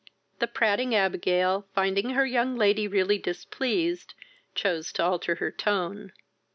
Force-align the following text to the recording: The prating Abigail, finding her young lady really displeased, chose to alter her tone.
The 0.39 0.47
prating 0.47 0.95
Abigail, 0.95 1.67
finding 1.75 2.09
her 2.15 2.25
young 2.25 2.55
lady 2.57 2.87
really 2.87 3.19
displeased, 3.19 4.15
chose 4.55 4.91
to 4.93 5.03
alter 5.05 5.35
her 5.35 5.51
tone. 5.51 6.11